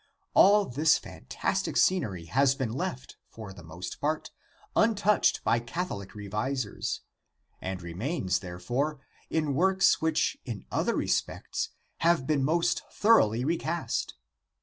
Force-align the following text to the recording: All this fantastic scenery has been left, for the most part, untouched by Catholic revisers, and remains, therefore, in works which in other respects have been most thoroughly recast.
All 0.33 0.65
this 0.65 0.97
fantastic 0.97 1.77
scenery 1.77 2.25
has 2.25 2.55
been 2.55 2.73
left, 2.73 3.17
for 3.29 3.53
the 3.53 3.61
most 3.63 4.01
part, 4.01 4.31
untouched 4.75 5.43
by 5.43 5.59
Catholic 5.59 6.15
revisers, 6.15 7.01
and 7.61 7.83
remains, 7.83 8.39
therefore, 8.39 8.99
in 9.29 9.53
works 9.53 10.01
which 10.01 10.37
in 10.43 10.65
other 10.71 10.95
respects 10.95 11.69
have 11.97 12.25
been 12.25 12.43
most 12.43 12.81
thoroughly 12.91 13.45
recast. 13.45 14.15